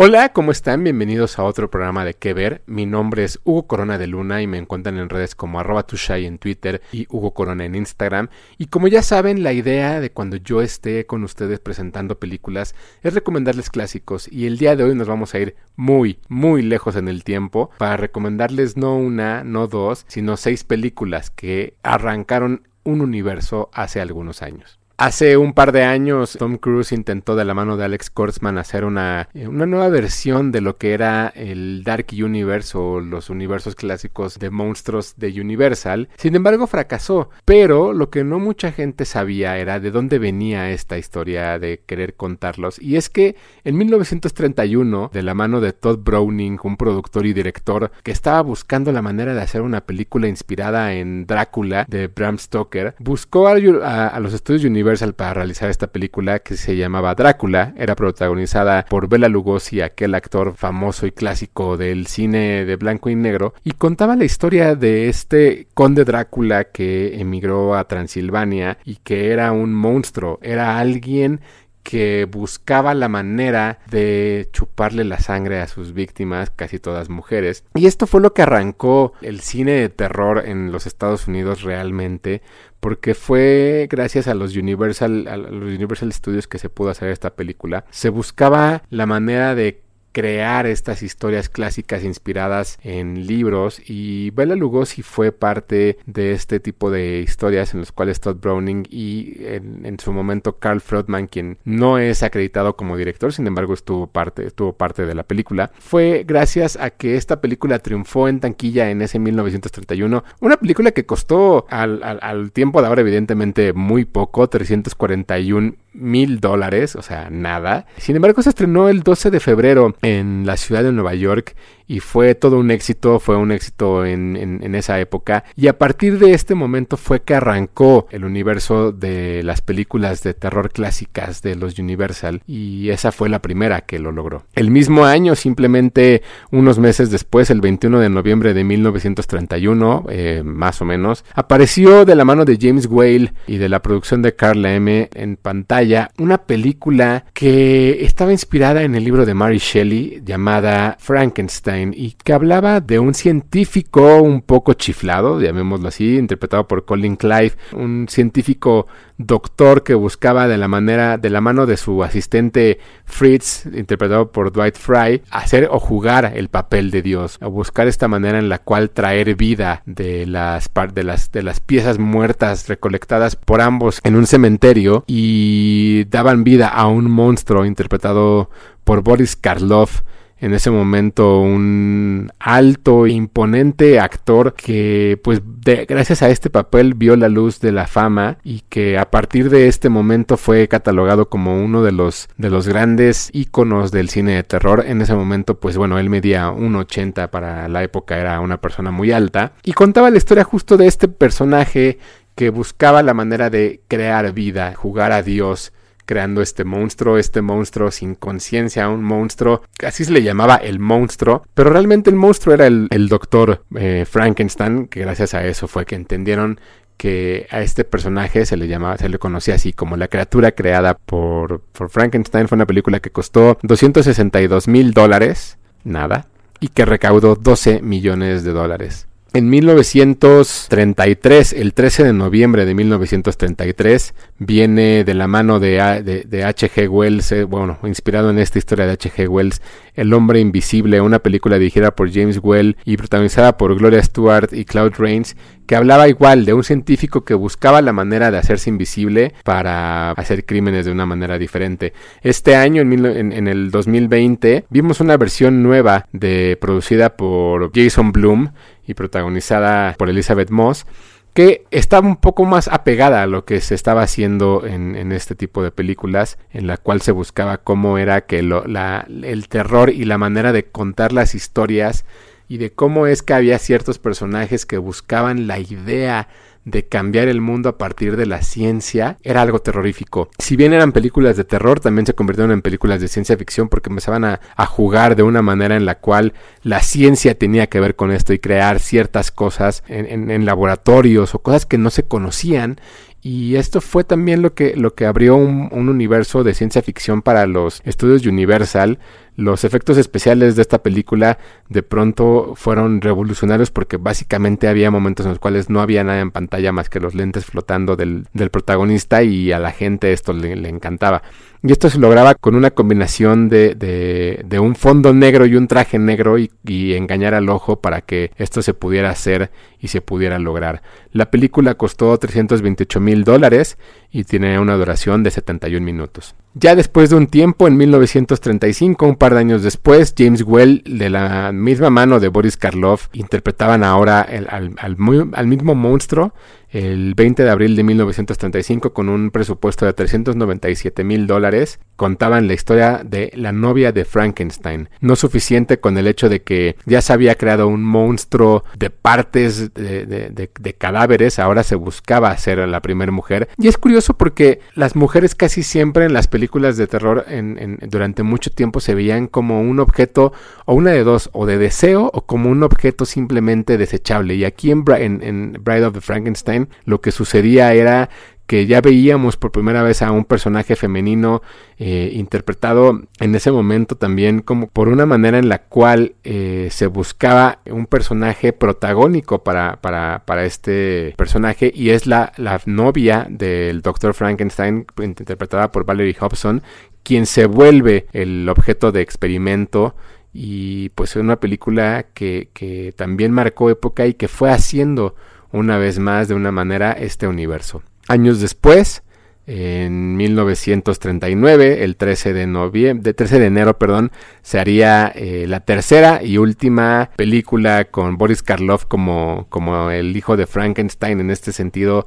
Hola, 0.00 0.32
¿cómo 0.32 0.52
están? 0.52 0.84
Bienvenidos 0.84 1.40
a 1.40 1.42
otro 1.42 1.72
programa 1.72 2.04
de 2.04 2.14
¿Qué 2.14 2.32
ver? 2.32 2.62
Mi 2.66 2.86
nombre 2.86 3.24
es 3.24 3.40
Hugo 3.42 3.66
Corona 3.66 3.98
de 3.98 4.06
Luna 4.06 4.40
y 4.40 4.46
me 4.46 4.56
encuentran 4.56 4.96
en 4.96 5.08
redes 5.08 5.34
como 5.34 5.58
arroba 5.58 5.88
tushai 5.88 6.24
en 6.24 6.38
Twitter 6.38 6.82
y 6.92 7.08
Hugo 7.10 7.34
Corona 7.34 7.64
en 7.64 7.74
Instagram. 7.74 8.28
Y 8.58 8.66
como 8.66 8.86
ya 8.86 9.02
saben, 9.02 9.42
la 9.42 9.52
idea 9.52 9.98
de 9.98 10.12
cuando 10.12 10.36
yo 10.36 10.62
esté 10.62 11.04
con 11.04 11.24
ustedes 11.24 11.58
presentando 11.58 12.20
películas 12.20 12.76
es 13.02 13.12
recomendarles 13.12 13.70
clásicos 13.70 14.30
y 14.30 14.46
el 14.46 14.56
día 14.56 14.76
de 14.76 14.84
hoy 14.84 14.94
nos 14.94 15.08
vamos 15.08 15.34
a 15.34 15.40
ir 15.40 15.56
muy, 15.74 16.20
muy 16.28 16.62
lejos 16.62 16.94
en 16.94 17.08
el 17.08 17.24
tiempo 17.24 17.70
para 17.78 17.96
recomendarles 17.96 18.76
no 18.76 18.96
una, 18.96 19.42
no 19.42 19.66
dos, 19.66 20.04
sino 20.06 20.36
seis 20.36 20.62
películas 20.62 21.30
que 21.30 21.74
arrancaron 21.82 22.68
un 22.84 23.00
universo 23.00 23.68
hace 23.72 24.00
algunos 24.00 24.42
años. 24.42 24.77
Hace 25.00 25.36
un 25.36 25.52
par 25.52 25.70
de 25.70 25.84
años 25.84 26.34
Tom 26.40 26.56
Cruise 26.56 26.90
intentó 26.90 27.36
de 27.36 27.44
la 27.44 27.54
mano 27.54 27.76
de 27.76 27.84
Alex 27.84 28.10
Kurtzman 28.10 28.58
hacer 28.58 28.84
una, 28.84 29.28
eh, 29.32 29.46
una, 29.46 29.64
nueva 29.64 29.88
versión 29.90 30.50
de 30.50 30.60
lo 30.60 30.76
que 30.76 30.92
era 30.92 31.28
el 31.36 31.84
Dark 31.84 32.06
Universe 32.10 32.76
o 32.76 32.98
los 32.98 33.30
universos 33.30 33.76
clásicos 33.76 34.40
de 34.40 34.50
monstruos 34.50 35.14
de 35.16 35.40
Universal. 35.40 36.08
Sin 36.16 36.34
embargo 36.34 36.66
fracasó, 36.66 37.30
pero 37.44 37.92
lo 37.92 38.10
que 38.10 38.24
no 38.24 38.40
mucha 38.40 38.72
gente 38.72 39.04
sabía 39.04 39.56
era 39.58 39.78
de 39.78 39.92
dónde 39.92 40.18
venía 40.18 40.72
esta 40.72 40.98
historia 40.98 41.60
de 41.60 41.80
querer 41.86 42.14
contarlos. 42.14 42.82
Y 42.82 42.96
es 42.96 43.08
que 43.08 43.36
en 43.62 43.78
1931, 43.78 45.12
de 45.12 45.22
la 45.22 45.34
mano 45.34 45.60
de 45.60 45.74
Todd 45.74 46.00
Browning, 46.00 46.58
un 46.64 46.76
productor 46.76 47.24
y 47.24 47.34
director 47.34 47.92
que 48.02 48.10
estaba 48.10 48.40
buscando 48.40 48.90
la 48.90 49.00
manera 49.00 49.32
de 49.32 49.42
hacer 49.42 49.62
una 49.62 49.82
película 49.82 50.26
inspirada 50.26 50.92
en 50.94 51.24
Drácula 51.24 51.86
de 51.88 52.08
Bram 52.08 52.36
Stoker, 52.36 52.96
buscó 52.98 53.46
a, 53.46 54.08
a 54.08 54.18
los 54.18 54.34
estudios 54.34 54.64
Universal 54.64 54.87
para 54.88 55.34
realizar 55.34 55.68
esta 55.68 55.88
película 55.88 56.38
que 56.38 56.56
se 56.56 56.74
llamaba 56.74 57.14
Drácula. 57.14 57.74
Era 57.76 57.94
protagonizada 57.94 58.86
por 58.88 59.06
Bela 59.06 59.28
Lugosi, 59.28 59.82
aquel 59.82 60.14
actor 60.14 60.54
famoso 60.56 61.06
y 61.06 61.12
clásico 61.12 61.76
del 61.76 62.06
cine 62.06 62.64
de 62.64 62.76
blanco 62.76 63.10
y 63.10 63.14
negro, 63.14 63.52
y 63.64 63.72
contaba 63.72 64.16
la 64.16 64.24
historia 64.24 64.76
de 64.76 65.10
este 65.10 65.66
conde 65.74 66.06
Drácula 66.06 66.64
que 66.64 67.20
emigró 67.20 67.74
a 67.74 67.86
Transilvania 67.86 68.78
y 68.82 68.96
que 68.96 69.30
era 69.30 69.52
un 69.52 69.74
monstruo, 69.74 70.38
era 70.40 70.78
alguien 70.78 71.40
que 71.88 72.28
buscaba 72.30 72.92
la 72.92 73.08
manera 73.08 73.78
de 73.90 74.50
chuparle 74.52 75.04
la 75.04 75.20
sangre 75.20 75.62
a 75.62 75.68
sus 75.68 75.94
víctimas, 75.94 76.50
casi 76.54 76.78
todas 76.78 77.08
mujeres. 77.08 77.64
Y 77.74 77.86
esto 77.86 78.06
fue 78.06 78.20
lo 78.20 78.34
que 78.34 78.42
arrancó 78.42 79.14
el 79.22 79.40
cine 79.40 79.72
de 79.72 79.88
terror 79.88 80.42
en 80.44 80.70
los 80.70 80.86
Estados 80.86 81.28
Unidos 81.28 81.62
realmente, 81.62 82.42
porque 82.78 83.14
fue 83.14 83.88
gracias 83.90 84.28
a 84.28 84.34
los 84.34 84.54
Universal, 84.54 85.28
a 85.28 85.38
los 85.38 85.74
Universal 85.74 86.12
Studios 86.12 86.46
que 86.46 86.58
se 86.58 86.68
pudo 86.68 86.90
hacer 86.90 87.08
esta 87.08 87.30
película. 87.30 87.86
Se 87.88 88.10
buscaba 88.10 88.82
la 88.90 89.06
manera 89.06 89.54
de 89.54 89.80
crear 90.18 90.66
estas 90.66 91.04
historias 91.04 91.48
clásicas 91.48 92.02
inspiradas 92.02 92.80
en 92.82 93.28
libros. 93.28 93.80
Y 93.86 94.30
Bela 94.30 94.56
Lugosi 94.56 95.02
fue 95.02 95.30
parte 95.30 95.96
de 96.06 96.32
este 96.32 96.58
tipo 96.58 96.90
de 96.90 97.20
historias 97.20 97.72
en 97.72 97.78
los 97.78 97.92
cuales 97.92 98.18
Todd 98.18 98.38
Browning 98.40 98.84
y 98.90 99.36
en, 99.44 99.96
su 100.00 100.12
momento 100.12 100.58
Carl 100.58 100.80
Freudman 100.80 101.28
quien 101.28 101.58
no 101.64 101.98
es 101.98 102.24
acreditado 102.24 102.74
como 102.74 102.96
director 102.96 103.32
sin 103.32 103.46
embargo 103.46 103.74
estuvo 103.74 104.08
parte, 104.08 104.44
estuvo 104.44 104.72
parte 104.72 105.06
de 105.06 105.14
la 105.14 105.22
película. 105.22 105.70
Fue 105.78 106.24
gracias 106.26 106.76
a 106.76 106.90
que 106.90 107.14
esta 107.16 107.40
película 107.40 107.78
triunfó 107.78 108.26
en 108.26 108.40
tanquilla 108.40 108.90
en 108.90 109.02
ese 109.02 109.20
1931 109.20 110.24
una 110.40 110.56
película 110.56 110.90
que 110.90 111.06
costó 111.06 111.64
al, 111.70 112.02
al, 112.02 112.18
al 112.22 112.50
tiempo 112.50 112.82
de 112.82 112.88
ahora 112.88 113.02
evidentemente 113.02 113.72
muy 113.72 114.04
poco 114.04 114.48
341 114.48 115.74
mil 115.98 116.40
dólares, 116.40 116.96
o 116.96 117.02
sea, 117.02 117.28
nada. 117.30 117.86
Sin 117.96 118.16
embargo, 118.16 118.42
se 118.42 118.50
estrenó 118.50 118.88
el 118.88 119.02
12 119.02 119.30
de 119.30 119.40
febrero 119.40 119.96
en 120.02 120.46
la 120.46 120.56
ciudad 120.56 120.82
de 120.82 120.92
Nueva 120.92 121.14
York 121.14 121.54
y 121.88 122.00
fue 122.00 122.34
todo 122.34 122.58
un 122.58 122.70
éxito, 122.70 123.18
fue 123.18 123.36
un 123.36 123.50
éxito 123.50 124.04
en, 124.04 124.36
en, 124.36 124.74
esa 124.74 125.00
época. 125.00 125.44
Y 125.56 125.68
a 125.68 125.78
partir 125.78 126.18
de 126.18 126.32
este 126.32 126.54
momento 126.54 126.98
fue 126.98 127.22
que 127.22 127.34
arrancó 127.34 128.06
el 128.10 128.26
universo 128.26 128.92
de 128.92 129.42
las 129.42 129.62
películas 129.62 130.22
de 130.22 130.34
terror 130.34 130.70
clásicas 130.70 131.40
de 131.40 131.56
los 131.56 131.78
Universal 131.78 132.42
y 132.46 132.90
esa 132.90 133.12
fue 133.12 133.28
la 133.28 133.40
primera 133.40 133.82
que 133.82 133.98
lo 133.98 134.12
logró. 134.12 134.44
El 134.54 134.70
mismo 134.70 135.04
año, 135.04 135.34
simplemente 135.34 136.22
unos 136.50 136.78
meses 136.78 137.10
después, 137.10 137.50
el 137.50 137.60
21 137.60 138.00
de 138.00 138.10
noviembre 138.10 138.52
de 138.52 138.64
1931, 138.64 140.06
eh, 140.10 140.42
más 140.44 140.80
o 140.82 140.84
menos, 140.84 141.24
apareció 141.34 142.04
de 142.04 142.14
la 142.14 142.24
mano 142.24 142.44
de 142.44 142.58
James 142.60 142.86
Whale 142.86 143.32
y 143.46 143.56
de 143.56 143.68
la 143.68 143.80
producción 143.80 144.22
de 144.22 144.34
Carla 144.34 144.74
M 144.74 145.08
en 145.14 145.36
pantalla 145.36 145.87
una 146.18 146.38
película 146.38 147.24
que 147.32 148.04
estaba 148.04 148.32
inspirada 148.32 148.82
en 148.82 148.94
el 148.94 149.04
libro 149.04 149.24
de 149.24 149.34
Mary 149.34 149.58
Shelley 149.58 150.22
llamada 150.24 150.96
Frankenstein 150.98 151.94
y 151.96 152.12
que 152.12 152.32
hablaba 152.32 152.80
de 152.80 152.98
un 152.98 153.14
científico 153.14 154.22
un 154.22 154.42
poco 154.42 154.74
chiflado, 154.74 155.40
llamémoslo 155.40 155.88
así, 155.88 156.16
interpretado 156.16 156.66
por 156.66 156.84
Colin 156.84 157.16
Clive, 157.16 157.52
un 157.72 158.06
científico 158.08 158.86
doctor 159.18 159.82
que 159.82 159.94
buscaba 159.94 160.48
de 160.48 160.56
la 160.56 160.68
manera, 160.68 161.18
de 161.18 161.28
la 161.28 161.40
mano 161.40 161.66
de 161.66 161.76
su 161.76 162.02
asistente 162.02 162.78
Fritz, 163.04 163.66
interpretado 163.66 164.30
por 164.30 164.52
Dwight 164.52 164.76
Fry, 164.76 165.22
hacer 165.30 165.68
o 165.70 165.80
jugar 165.80 166.32
el 166.34 166.48
papel 166.48 166.90
de 166.90 167.02
Dios, 167.02 167.38
o 167.42 167.50
buscar 167.50 167.88
esta 167.88 168.08
manera 168.08 168.38
en 168.38 168.48
la 168.48 168.58
cual 168.58 168.90
traer 168.90 169.34
vida 169.34 169.82
de 169.86 170.24
las, 170.26 170.70
de 170.94 171.04
las, 171.04 171.32
de 171.32 171.42
las 171.42 171.60
piezas 171.60 171.98
muertas 171.98 172.68
recolectadas 172.68 173.36
por 173.36 173.60
ambos 173.60 174.00
en 174.04 174.16
un 174.16 174.26
cementerio 174.26 175.04
y 175.06 176.04
daban 176.04 176.44
vida 176.44 176.68
a 176.68 176.86
un 176.86 177.10
monstruo 177.10 177.64
interpretado 177.64 178.50
por 178.84 179.02
Boris 179.02 179.36
Karloff 179.36 180.02
en 180.40 180.54
ese 180.54 180.70
momento 180.70 181.40
un 181.40 182.32
alto 182.38 183.06
imponente 183.06 183.98
actor 184.00 184.54
que 184.54 185.18
pues 185.22 185.42
gracias 185.86 186.22
a 186.22 186.30
este 186.30 186.50
papel 186.50 186.94
vio 186.94 187.16
la 187.16 187.28
luz 187.28 187.60
de 187.60 187.72
la 187.72 187.86
fama 187.86 188.38
y 188.44 188.62
que 188.68 188.98
a 188.98 189.10
partir 189.10 189.50
de 189.50 189.68
este 189.68 189.88
momento 189.88 190.36
fue 190.36 190.68
catalogado 190.68 191.28
como 191.28 191.62
uno 191.62 191.82
de 191.82 191.92
los 191.92 192.28
de 192.36 192.50
los 192.50 192.68
grandes 192.68 193.30
íconos 193.32 193.90
del 193.90 194.08
cine 194.08 194.36
de 194.36 194.44
terror. 194.44 194.84
En 194.86 195.00
ese 195.00 195.14
momento 195.14 195.58
pues 195.58 195.76
bueno 195.76 195.98
él 195.98 196.10
medía 196.10 196.50
1.80 196.50 197.28
para 197.30 197.68
la 197.68 197.82
época 197.82 198.18
era 198.18 198.40
una 198.40 198.60
persona 198.60 198.90
muy 198.90 199.12
alta 199.12 199.52
y 199.64 199.72
contaba 199.72 200.10
la 200.10 200.18
historia 200.18 200.44
justo 200.44 200.76
de 200.76 200.86
este 200.86 201.08
personaje 201.08 201.98
que 202.34 202.50
buscaba 202.50 203.02
la 203.02 203.14
manera 203.14 203.50
de 203.50 203.80
crear 203.88 204.32
vida, 204.32 204.74
jugar 204.76 205.10
a 205.10 205.22
Dios 205.22 205.72
creando 206.08 206.40
este 206.40 206.64
monstruo, 206.64 207.18
este 207.18 207.42
monstruo 207.42 207.90
sin 207.90 208.14
conciencia, 208.14 208.88
un 208.88 209.04
monstruo, 209.04 209.60
así 209.86 210.06
se 210.06 210.12
le 210.12 210.22
llamaba 210.22 210.56
el 210.56 210.78
monstruo, 210.78 211.42
pero 211.52 211.68
realmente 211.68 212.08
el 212.08 212.16
monstruo 212.16 212.54
era 212.54 212.66
el, 212.66 213.08
doctor 213.10 213.62
eh, 213.76 214.06
Frankenstein, 214.08 214.86
que 214.86 215.00
gracias 215.00 215.34
a 215.34 215.44
eso 215.44 215.68
fue 215.68 215.84
que 215.84 215.96
entendieron 215.96 216.60
que 216.96 217.46
a 217.50 217.60
este 217.60 217.84
personaje 217.84 218.46
se 218.46 218.56
le 218.56 218.68
llamaba, 218.68 218.96
se 218.96 219.10
le 219.10 219.18
conocía 219.18 219.56
así 219.56 219.74
como 219.74 219.98
la 219.98 220.08
criatura 220.08 220.52
creada 220.52 220.94
por, 220.94 221.60
por 221.60 221.90
Frankenstein. 221.90 222.48
Fue 222.48 222.56
una 222.56 222.66
película 222.66 223.00
que 223.00 223.10
costó 223.10 223.58
262 223.62 224.66
mil 224.66 224.92
dólares, 224.92 225.58
nada, 225.84 226.26
y 226.58 226.68
que 226.68 226.86
recaudó 226.86 227.36
12 227.36 227.82
millones 227.82 228.44
de 228.44 228.52
dólares. 228.52 229.07
En 229.34 229.50
1933, 229.50 231.52
el 231.52 231.74
13 231.74 232.02
de 232.02 232.14
noviembre 232.14 232.64
de 232.64 232.74
1933, 232.74 234.14
viene 234.38 235.04
de 235.04 235.12
la 235.12 235.28
mano 235.28 235.60
de, 235.60 235.82
H.G. 235.82 236.88
Wells, 236.88 237.32
eh, 237.32 237.44
bueno, 237.44 237.78
inspirado 237.82 238.30
en 238.30 238.38
esta 238.38 238.58
historia 238.58 238.86
de 238.86 238.92
H.G. 238.92 239.28
Wells, 239.28 239.60
El 239.94 240.14
hombre 240.14 240.40
invisible, 240.40 241.02
una 241.02 241.18
película 241.18 241.58
dirigida 241.58 241.94
por 241.94 242.10
James 242.10 242.40
Well 242.42 242.78
y 242.86 242.96
protagonizada 242.96 243.58
por 243.58 243.76
Gloria 243.76 244.02
Stewart 244.02 244.54
y 244.54 244.64
Claude 244.64 244.96
Rains, 244.96 245.36
que 245.68 245.76
hablaba 245.76 246.08
igual 246.08 246.46
de 246.46 246.54
un 246.54 246.64
científico 246.64 247.26
que 247.26 247.34
buscaba 247.34 247.82
la 247.82 247.92
manera 247.92 248.30
de 248.30 248.38
hacerse 248.38 248.70
invisible 248.70 249.34
para 249.44 250.12
hacer 250.12 250.46
crímenes 250.46 250.86
de 250.86 250.92
una 250.92 251.04
manera 251.04 251.36
diferente. 251.36 251.92
Este 252.22 252.56
año, 252.56 252.80
en, 252.80 253.46
el 253.46 253.70
2020, 253.70 254.64
vimos 254.70 255.00
una 255.00 255.18
versión 255.18 255.62
nueva 255.62 256.06
de 256.10 256.56
producida 256.58 257.16
por 257.18 257.70
Jason 257.74 258.12
Bloom 258.12 258.52
y 258.86 258.94
protagonizada 258.94 259.94
por 259.98 260.08
Elizabeth 260.08 260.48
Moss, 260.48 260.86
que 261.34 261.66
estaba 261.70 262.08
un 262.08 262.16
poco 262.16 262.46
más 262.46 262.68
apegada 262.68 263.22
a 263.22 263.26
lo 263.26 263.44
que 263.44 263.60
se 263.60 263.74
estaba 263.74 264.00
haciendo 264.00 264.64
en, 264.66 265.12
este 265.12 265.34
tipo 265.34 265.62
de 265.62 265.70
películas, 265.70 266.38
en 266.50 266.66
la 266.66 266.78
cual 266.78 267.02
se 267.02 267.12
buscaba 267.12 267.58
cómo 267.58 267.98
era 267.98 268.22
que 268.22 268.38
el 268.38 269.48
terror 269.48 269.90
y 269.90 270.06
la 270.06 270.16
manera 270.16 270.52
de 270.52 270.64
contar 270.64 271.12
las 271.12 271.34
historias 271.34 272.06
y 272.48 272.58
de 272.58 272.72
cómo 272.72 273.06
es 273.06 273.22
que 273.22 273.34
había 273.34 273.58
ciertos 273.58 273.98
personajes 273.98 274.66
que 274.66 274.78
buscaban 274.78 275.46
la 275.46 275.58
idea 275.58 276.28
de 276.70 276.86
cambiar 276.86 277.28
el 277.28 277.40
mundo 277.40 277.68
a 277.68 277.78
partir 277.78 278.16
de 278.16 278.26
la 278.26 278.42
ciencia 278.42 279.16
era 279.22 279.42
algo 279.42 279.60
terrorífico. 279.60 280.28
Si 280.38 280.56
bien 280.56 280.72
eran 280.72 280.92
películas 280.92 281.36
de 281.36 281.44
terror, 281.44 281.80
también 281.80 282.06
se 282.06 282.14
convirtieron 282.14 282.52
en 282.52 282.62
películas 282.62 283.00
de 283.00 283.08
ciencia 283.08 283.36
ficción 283.36 283.68
porque 283.68 283.88
empezaban 283.88 284.24
a, 284.24 284.40
jugar 284.66 285.16
de 285.16 285.22
una 285.22 285.40
manera 285.40 285.76
en 285.76 285.86
la 285.86 285.96
cual 285.96 286.34
la 286.62 286.80
ciencia 286.80 287.34
tenía 287.36 287.68
que 287.68 287.80
ver 287.80 287.96
con 287.96 288.12
esto 288.12 288.32
y 288.32 288.38
crear 288.38 288.80
ciertas 288.80 289.30
cosas 289.30 289.82
en, 289.88 290.30
en, 290.30 290.44
laboratorios 290.44 291.34
o 291.34 291.38
cosas 291.40 291.64
que 291.64 291.78
no 291.78 291.90
se 291.90 292.04
conocían 292.04 292.78
y 293.20 293.56
esto 293.56 293.80
fue 293.80 294.04
también 294.04 294.42
lo 294.42 294.54
que, 294.54 294.76
lo 294.76 294.94
que 294.94 295.04
abrió 295.04 295.36
un, 295.36 295.68
un, 295.72 295.88
universo 295.88 296.44
de 296.44 296.54
ciencia 296.54 296.82
ficción 296.82 297.22
para 297.22 297.46
los 297.46 297.82
estudios 297.84 298.24
Universal, 298.24 299.00
los 299.38 299.62
efectos 299.62 299.96
especiales 299.98 300.56
de 300.56 300.62
esta 300.62 300.82
película 300.82 301.38
de 301.68 301.84
pronto 301.84 302.54
fueron 302.56 303.00
revolucionarios 303.00 303.70
porque 303.70 303.96
básicamente 303.96 304.66
había 304.66 304.90
momentos 304.90 305.26
en 305.26 305.30
los 305.30 305.38
cuales 305.38 305.70
no 305.70 305.80
había 305.80 306.02
nada 306.02 306.18
en 306.18 306.32
pantalla 306.32 306.72
más 306.72 306.90
que 306.90 306.98
los 306.98 307.14
lentes 307.14 307.44
flotando 307.44 307.94
del, 307.94 308.26
del 308.32 308.50
protagonista 308.50 309.22
y 309.22 309.52
a 309.52 309.60
la 309.60 309.70
gente 309.70 310.12
esto 310.12 310.32
le, 310.32 310.68
encantaba. 310.68 311.22
Y 311.62 311.70
esto 311.70 311.88
se 311.88 312.00
lograba 312.00 312.34
con 312.34 312.56
una 312.56 312.72
combinación 312.72 313.48
de, 313.48 313.76
de, 313.76 314.42
de 314.44 314.58
un 314.58 314.74
fondo 314.74 315.14
negro 315.14 315.46
y 315.46 315.54
un 315.54 315.68
traje 315.68 316.00
negro 316.00 316.36
y, 316.36 316.50
y, 316.64 316.94
engañar 316.94 317.34
al 317.34 317.48
ojo 317.48 317.80
para 317.80 318.00
que 318.00 318.32
esto 318.38 318.60
se 318.60 318.74
pudiera 318.74 319.10
hacer 319.10 319.52
y 319.78 319.86
se 319.86 320.00
pudiera 320.00 320.40
lograr. 320.40 320.82
La 321.12 321.30
película 321.30 321.76
costó 321.76 322.16
328 322.18 322.98
mil 322.98 323.22
dólares 323.22 323.78
y 324.10 324.24
tiene 324.24 324.58
una 324.58 324.74
duración 324.74 325.22
de 325.22 325.30
71 325.30 325.84
minutos. 325.84 326.34
Ya 326.54 326.74
después 326.74 327.10
de 327.10 327.16
un 327.16 327.26
tiempo, 327.26 327.68
en 327.68 327.76
1935, 327.76 329.06
un 329.06 329.16
par 329.16 329.34
de 329.34 329.40
años 329.40 329.62
después, 329.62 330.14
James 330.16 330.42
Well, 330.42 330.82
de 330.84 331.10
la 331.10 331.52
misma 331.52 331.90
mano 331.90 332.20
de 332.20 332.28
Boris 332.28 332.56
Karloff, 332.56 333.08
interpretaban 333.12 333.84
ahora 333.84 334.22
el, 334.22 334.48
al, 334.48 335.46
mismo 335.46 335.74
monstruo 335.74 336.32
el 336.70 337.14
20 337.14 337.44
de 337.44 337.50
abril 337.50 337.76
de 337.76 337.82
1935 337.82 338.92
con 338.92 339.08
un 339.08 339.30
presupuesto 339.30 339.86
de 339.86 339.92
397 339.92 341.04
mil 341.04 341.26
dólares. 341.26 341.80
Contaban 341.96 342.46
la 342.46 342.54
historia 342.54 343.02
de 343.04 343.32
la 343.34 343.52
novia 343.52 343.92
de 343.92 344.04
Frankenstein. 344.04 344.88
No 345.00 345.16
suficiente 345.16 345.80
con 345.80 345.98
el 345.98 346.06
hecho 346.06 346.28
de 346.28 346.42
que 346.42 346.76
ya 346.84 347.00
se 347.00 347.12
había 347.12 347.34
creado 347.34 347.68
un 347.68 347.82
monstruo 347.82 348.64
de 348.76 348.90
partes 348.90 349.72
de, 349.74 350.74
cadáveres, 350.78 351.38
ahora 351.38 351.62
se 351.62 351.74
buscaba 351.74 352.30
hacer 352.30 352.60
a 352.60 352.66
la 352.66 352.82
primera 352.82 353.10
mujer. 353.10 353.48
Y 353.56 353.68
es 353.68 353.78
curioso 353.78 354.14
porque 354.14 354.60
las 354.74 354.94
mujeres 354.94 355.34
casi 355.34 355.62
siempre 355.62 356.04
en 356.04 356.12
las 356.12 356.28
películas 356.28 356.76
de 356.76 356.86
terror 356.86 357.24
en, 357.28 357.78
durante 357.88 358.22
mucho 358.22 358.50
tiempo 358.50 358.80
se 358.80 358.94
veían 358.94 359.26
como 359.26 359.60
un 359.60 359.80
objeto 359.80 360.32
o 360.66 360.74
una 360.74 360.90
de 360.90 361.02
dos, 361.02 361.30
o 361.32 361.46
de 361.46 361.58
deseo 361.58 362.10
o 362.12 362.26
como 362.26 362.50
un 362.50 362.62
objeto 362.62 363.06
simplemente 363.06 363.78
desechable. 363.78 364.34
Y 364.34 364.44
aquí 364.44 364.70
en, 364.70 364.84
en, 364.88 365.22
en 365.22 365.58
Bride 365.62 365.86
of 365.86 365.94
the 365.94 366.00
Frankenstein 366.00 366.57
lo 366.84 367.00
que 367.00 367.12
sucedía 367.12 367.72
era 367.72 368.10
que 368.48 368.66
ya 368.66 368.80
veíamos 368.80 369.36
por 369.36 369.52
primera 369.52 369.82
vez 369.82 370.00
a 370.00 370.10
un 370.10 370.24
personaje 370.24 370.74
femenino 370.74 371.42
eh, 371.76 372.10
interpretado 372.14 373.02
en 373.20 373.34
ese 373.34 373.52
momento 373.52 373.94
también 373.94 374.40
como 374.40 374.68
por 374.68 374.88
una 374.88 375.04
manera 375.04 375.38
en 375.38 375.50
la 375.50 375.58
cual 375.58 376.14
eh, 376.24 376.68
se 376.70 376.86
buscaba 376.86 377.58
un 377.70 377.84
personaje 377.84 378.54
protagónico 378.54 379.44
para, 379.44 379.76
para, 379.82 380.22
para 380.24 380.46
este 380.46 381.14
personaje 381.18 381.70
y 381.74 381.90
es 381.90 382.06
la, 382.06 382.32
la 382.38 382.58
novia 382.64 383.26
del 383.28 383.82
Dr. 383.82 384.14
Frankenstein 384.14 384.86
interpretada 384.98 385.70
por 385.70 385.84
Valerie 385.84 386.16
Hobson 386.18 386.62
quien 387.02 387.26
se 387.26 387.44
vuelve 387.44 388.06
el 388.14 388.48
objeto 388.48 388.92
de 388.92 389.02
experimento 389.02 389.94
y 390.32 390.88
pues 390.90 391.10
es 391.10 391.16
una 391.16 391.38
película 391.38 392.06
que, 392.14 392.48
que 392.54 392.94
también 392.96 393.30
marcó 393.30 393.68
época 393.68 394.06
y 394.06 394.14
que 394.14 394.28
fue 394.28 394.50
haciendo 394.50 395.14
una 395.52 395.78
vez 395.78 395.98
más 395.98 396.28
de 396.28 396.34
una 396.34 396.52
manera 396.52 396.92
este 396.92 397.26
universo. 397.26 397.82
Años 398.08 398.40
después, 398.40 399.02
en 399.46 400.16
1939, 400.16 401.82
el 401.84 401.96
13 401.96 402.34
de 402.34 402.46
noviembre, 402.46 403.02
de 403.02 403.14
13 403.14 403.38
de 403.38 403.46
enero, 403.46 403.78
perdón, 403.78 404.12
se 404.42 404.60
haría 404.60 405.08
eh, 405.14 405.46
la 405.48 405.60
tercera 405.60 406.22
y 406.22 406.36
última 406.36 407.10
película 407.16 407.86
con 407.86 408.18
Boris 408.18 408.42
Karloff 408.42 408.84
como, 408.84 409.46
como 409.48 409.90
el 409.90 410.14
hijo 410.16 410.36
de 410.36 410.46
Frankenstein 410.46 411.20
en 411.20 411.30
este 411.30 411.52
sentido 411.52 412.06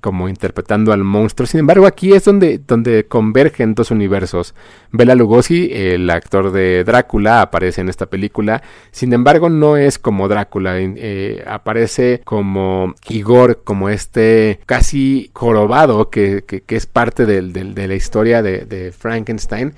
como 0.00 0.28
interpretando 0.28 0.92
al 0.92 1.04
monstruo. 1.04 1.46
Sin 1.46 1.60
embargo, 1.60 1.86
aquí 1.86 2.12
es 2.12 2.24
donde, 2.24 2.58
donde 2.58 3.06
convergen 3.06 3.74
dos 3.74 3.90
universos. 3.90 4.54
Bela 4.92 5.14
Lugosi, 5.14 5.70
el 5.72 6.08
actor 6.10 6.52
de 6.52 6.84
Drácula, 6.84 7.42
aparece 7.42 7.80
en 7.80 7.88
esta 7.88 8.06
película. 8.06 8.62
Sin 8.90 9.12
embargo, 9.12 9.48
no 9.48 9.76
es 9.76 9.98
como 9.98 10.28
Drácula. 10.28 10.76
Eh, 10.78 11.44
aparece 11.46 12.22
como 12.24 12.94
Igor, 13.08 13.62
como 13.64 13.88
este 13.88 14.60
casi 14.66 15.30
jorobado 15.34 16.10
que, 16.10 16.44
que, 16.46 16.62
que 16.62 16.76
es 16.76 16.86
parte 16.86 17.26
de, 17.26 17.42
la 17.42 17.94
historia 17.94 18.42
de 18.42 18.92
Frankenstein. 18.96 19.74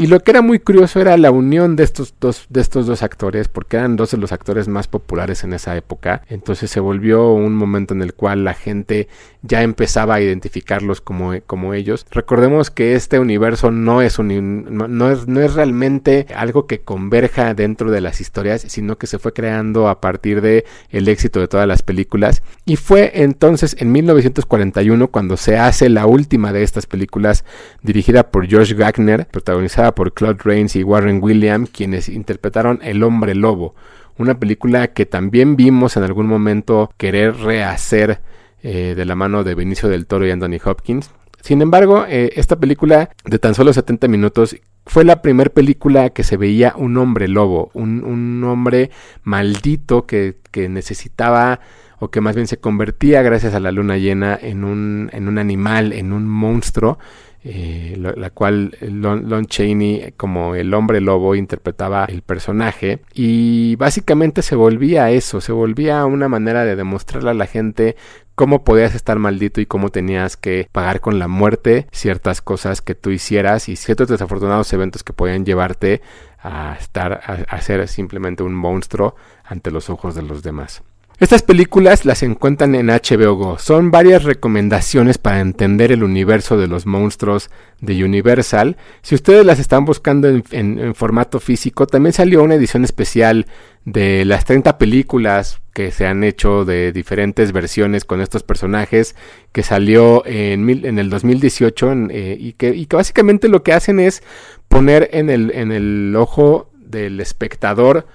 Y 0.00 0.06
lo 0.06 0.20
que 0.20 0.30
era 0.30 0.40
muy 0.40 0.58
curioso 0.58 0.98
era 0.98 1.18
la 1.18 1.30
unión 1.30 1.76
de 1.76 1.84
estos 1.84 2.14
dos, 2.18 2.46
de 2.48 2.62
estos 2.62 2.86
dos 2.86 3.02
actores, 3.02 3.48
porque 3.48 3.76
eran 3.76 3.96
dos 3.96 4.12
de 4.12 4.16
los 4.16 4.32
actores 4.32 4.66
más 4.66 4.88
populares 4.88 5.44
en 5.44 5.52
esa 5.52 5.76
época. 5.76 6.22
Entonces 6.30 6.70
se 6.70 6.80
volvió 6.80 7.30
un 7.34 7.54
momento 7.54 7.92
en 7.92 8.00
el 8.00 8.14
cual 8.14 8.42
la 8.42 8.54
gente 8.54 9.08
ya 9.42 9.62
empezaba 9.62 10.14
a 10.14 10.20
identificarlos 10.22 11.02
como, 11.02 11.34
como 11.46 11.74
ellos. 11.74 12.06
Recordemos 12.10 12.70
que 12.70 12.94
este 12.94 13.18
universo 13.18 13.70
no 13.70 14.00
es, 14.00 14.18
un, 14.18 14.64
no, 14.70 15.10
es, 15.10 15.28
no 15.28 15.40
es 15.40 15.52
realmente 15.52 16.26
algo 16.34 16.66
que 16.66 16.80
converja 16.80 17.52
dentro 17.52 17.90
de 17.90 18.00
las 18.00 18.22
historias, 18.22 18.62
sino 18.68 18.96
que 18.96 19.06
se 19.06 19.18
fue 19.18 19.34
creando 19.34 19.88
a 19.88 20.00
partir 20.00 20.40
de 20.40 20.64
éxito 20.90 21.40
de 21.40 21.48
todas 21.48 21.68
las 21.68 21.82
películas. 21.82 22.42
Y 22.64 22.76
fue 22.76 23.12
entonces 23.22 23.76
en 23.78 23.92
1941 23.92 25.08
cuando 25.08 25.36
se 25.36 25.58
hace 25.58 25.90
la 25.90 26.06
última 26.06 26.54
de 26.54 26.62
estas 26.62 26.86
películas 26.86 27.44
dirigida 27.82 28.30
por 28.30 28.46
George 28.46 28.72
Wagner, 28.72 29.26
protagonizada 29.26 29.89
por 29.94 30.12
Claude 30.12 30.40
Rains 30.42 30.76
y 30.76 30.82
Warren 30.82 31.20
Williams, 31.22 31.70
quienes 31.70 32.08
interpretaron 32.08 32.80
El 32.82 33.02
hombre 33.02 33.34
lobo, 33.34 33.74
una 34.18 34.38
película 34.38 34.88
que 34.88 35.06
también 35.06 35.56
vimos 35.56 35.96
en 35.96 36.02
algún 36.02 36.26
momento 36.26 36.90
querer 36.96 37.36
rehacer 37.36 38.20
eh, 38.62 38.94
de 38.96 39.04
la 39.04 39.14
mano 39.14 39.44
de 39.44 39.54
Benicio 39.54 39.88
del 39.88 40.06
Toro 40.06 40.26
y 40.26 40.30
Anthony 40.30 40.58
Hopkins. 40.64 41.10
Sin 41.40 41.62
embargo, 41.62 42.04
eh, 42.06 42.32
esta 42.36 42.56
película 42.56 43.10
de 43.24 43.38
tan 43.38 43.54
solo 43.54 43.72
70 43.72 44.08
minutos 44.08 44.56
fue 44.84 45.04
la 45.04 45.22
primera 45.22 45.50
película 45.50 46.10
que 46.10 46.22
se 46.22 46.36
veía 46.36 46.74
un 46.76 46.96
hombre 46.98 47.28
lobo, 47.28 47.70
un, 47.72 48.04
un 48.04 48.44
hombre 48.44 48.90
maldito 49.22 50.06
que, 50.06 50.36
que 50.50 50.68
necesitaba 50.68 51.60
o 51.98 52.10
que 52.10 52.20
más 52.20 52.34
bien 52.34 52.46
se 52.46 52.58
convertía 52.58 53.22
gracias 53.22 53.54
a 53.54 53.60
la 53.60 53.70
luna 53.70 53.98
llena 53.98 54.38
en 54.40 54.64
un, 54.64 55.10
en 55.12 55.28
un 55.28 55.38
animal, 55.38 55.92
en 55.92 56.12
un 56.12 56.26
monstruo 56.26 56.98
eh, 57.42 57.96
la, 57.98 58.28
cual 58.30 58.76
Lon, 58.82 59.30
Lon, 59.30 59.46
Chaney 59.46 60.12
como 60.18 60.54
el 60.54 60.74
hombre 60.74 61.00
lobo 61.00 61.34
interpretaba 61.34 62.04
el 62.04 62.20
personaje 62.20 63.00
y 63.14 63.76
básicamente 63.76 64.42
se 64.42 64.56
volvía 64.56 65.10
eso, 65.10 65.40
se 65.40 65.52
volvía 65.52 66.04
una 66.04 66.28
manera 66.28 66.66
de 66.66 66.76
demostrarle 66.76 67.30
a 67.30 67.34
la 67.34 67.46
gente 67.46 67.96
cómo 68.34 68.62
podías 68.62 68.94
estar 68.94 69.18
maldito 69.18 69.62
y 69.62 69.66
cómo 69.66 69.88
tenías 69.88 70.36
que 70.36 70.68
pagar 70.70 71.00
con 71.00 71.18
la 71.18 71.28
muerte 71.28 71.86
ciertas 71.92 72.42
cosas 72.42 72.82
que 72.82 72.94
tú 72.94 73.10
hicieras 73.10 73.70
y 73.70 73.76
ciertos 73.76 74.08
desafortunados 74.08 74.70
eventos 74.74 75.02
que 75.02 75.14
podían 75.14 75.46
llevarte 75.46 76.02
a 76.42 76.76
estar 76.78 77.46
a 77.48 77.60
ser 77.62 77.88
simplemente 77.88 78.42
un 78.42 78.54
monstruo 78.54 79.14
ante 79.44 79.70
los 79.70 79.88
ojos 79.88 80.14
de 80.14 80.22
los 80.22 80.42
demás. 80.42 80.82
Estas 81.20 81.42
películas 81.42 82.06
las 82.06 82.22
encuentran 82.22 82.74
en 82.74 82.86
HBO 82.86 83.34
Go. 83.34 83.58
Son 83.58 83.90
varias 83.90 84.24
recomendaciones 84.24 85.18
para 85.18 85.40
entender 85.40 85.92
el 85.92 86.02
universo 86.02 86.56
de 86.56 86.66
los 86.66 86.86
monstruos 86.86 87.50
de 87.82 88.02
Universal. 88.02 88.78
Si 89.02 89.16
ustedes 89.16 89.44
las 89.44 89.58
están 89.58 89.84
buscando 89.84 90.28
en, 90.28 90.94
formato 90.94 91.38
físico, 91.38 91.86
también 91.86 92.14
salió 92.14 92.42
una 92.42 92.54
edición 92.54 92.84
especial 92.84 93.44
de 93.84 94.24
las 94.24 94.46
30 94.46 94.78
películas 94.78 95.60
que 95.74 95.90
se 95.90 96.06
han 96.06 96.24
hecho 96.24 96.64
de 96.64 96.90
diferentes 96.90 97.52
versiones 97.52 98.06
con 98.06 98.22
estos 98.22 98.42
personajes 98.42 99.14
que 99.52 99.62
salió 99.62 100.24
en, 100.24 100.70
el 100.98 101.10
2018 101.10 101.92
en, 101.92 102.10
eh, 102.14 102.36
y, 102.40 102.54
que, 102.54 102.68
y 102.70 102.86
que 102.86 102.96
básicamente 102.96 103.48
lo 103.48 103.62
que 103.62 103.74
hacen 103.74 104.00
es 104.00 104.22
poner 104.68 105.10
en 105.12 105.28
el, 105.28 105.50
en 105.50 105.70
el 105.70 106.16
ojo 106.16 106.70
del 106.78 107.20
espectador 107.20 108.06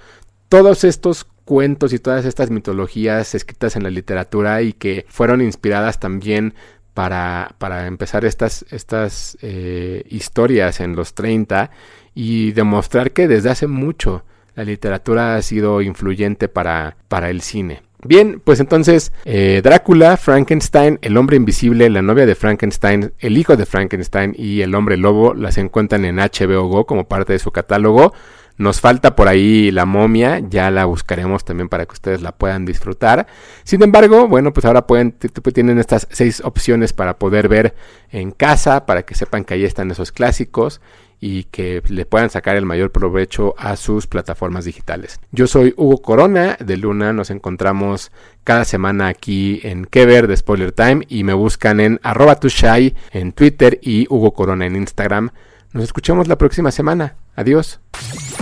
todos 0.48 0.82
estos 0.82 1.28
cuentos 1.46 1.94
y 1.94 1.98
todas 1.98 2.26
estas 2.26 2.50
mitologías 2.50 3.34
escritas 3.34 3.76
en 3.76 3.84
la 3.84 3.90
literatura 3.90 4.60
y 4.60 4.74
que 4.74 5.06
fueron 5.08 5.40
inspiradas 5.40 5.98
también 5.98 6.52
para, 6.92 7.54
para 7.58 7.86
empezar 7.86 8.26
estas, 8.26 8.66
estas 8.70 9.38
eh, 9.40 10.04
historias 10.10 10.80
en 10.80 10.96
los 10.96 11.14
30 11.14 11.70
y 12.14 12.52
demostrar 12.52 13.12
que 13.12 13.28
desde 13.28 13.50
hace 13.50 13.66
mucho 13.66 14.24
la 14.54 14.64
literatura 14.64 15.36
ha 15.36 15.42
sido 15.42 15.82
influyente 15.82 16.48
para, 16.48 16.96
para 17.08 17.30
el 17.30 17.42
cine. 17.42 17.82
Bien, 18.02 18.40
pues 18.42 18.60
entonces 18.60 19.12
eh, 19.24 19.60
Drácula, 19.62 20.16
Frankenstein, 20.16 20.98
el 21.02 21.16
hombre 21.16 21.36
invisible, 21.36 21.88
la 21.90 22.02
novia 22.02 22.26
de 22.26 22.34
Frankenstein, 22.34 23.12
el 23.18 23.38
hijo 23.38 23.56
de 23.56 23.66
Frankenstein 23.66 24.34
y 24.36 24.62
el 24.62 24.74
hombre 24.74 24.96
lobo 24.96 25.34
las 25.34 25.58
encuentran 25.58 26.04
en 26.04 26.16
HBO 26.16 26.68
Go 26.68 26.86
como 26.86 27.08
parte 27.08 27.32
de 27.34 27.38
su 27.38 27.50
catálogo. 27.52 28.12
Nos 28.58 28.80
falta 28.80 29.14
por 29.14 29.28
ahí 29.28 29.70
la 29.70 29.84
momia, 29.84 30.38
ya 30.38 30.70
la 30.70 30.86
buscaremos 30.86 31.44
también 31.44 31.68
para 31.68 31.84
que 31.84 31.92
ustedes 31.92 32.22
la 32.22 32.32
puedan 32.32 32.64
disfrutar. 32.64 33.26
Sin 33.64 33.82
embargo, 33.82 34.28
bueno, 34.28 34.52
pues 34.52 34.64
ahora 34.64 34.86
pueden, 34.86 35.12
tienen 35.52 35.78
estas 35.78 36.08
seis 36.10 36.40
opciones 36.42 36.92
para 36.94 37.18
poder 37.18 37.48
ver 37.48 37.74
en 38.10 38.30
casa, 38.30 38.86
para 38.86 39.02
que 39.02 39.14
sepan 39.14 39.44
que 39.44 39.54
ahí 39.54 39.64
están 39.64 39.90
esos 39.90 40.10
clásicos 40.10 40.80
y 41.20 41.44
que 41.44 41.82
le 41.88 42.06
puedan 42.06 42.30
sacar 42.30 42.56
el 42.56 42.66
mayor 42.66 42.92
provecho 42.92 43.54
a 43.58 43.76
sus 43.76 44.06
plataformas 44.06 44.64
digitales. 44.64 45.20
Yo 45.32 45.46
soy 45.46 45.74
Hugo 45.76 46.02
Corona 46.02 46.56
de 46.58 46.76
Luna, 46.76 47.12
nos 47.12 47.30
encontramos 47.30 48.12
cada 48.44 48.64
semana 48.64 49.08
aquí 49.08 49.60
en 49.64 49.86
Que 49.86 50.06
Ver 50.06 50.26
de 50.26 50.36
Spoiler 50.36 50.72
Time 50.72 51.04
y 51.08 51.24
me 51.24 51.34
buscan 51.34 51.80
en 51.80 52.00
arroba 52.02 52.38
tushai 52.38 52.94
en 53.12 53.32
Twitter 53.32 53.78
y 53.82 54.06
Hugo 54.08 54.32
Corona 54.32 54.66
en 54.66 54.76
Instagram. 54.76 55.30
Nos 55.72 55.84
escuchamos 55.84 56.28
la 56.28 56.38
próxima 56.38 56.70
semana. 56.70 57.16
Adiós. 57.34 57.80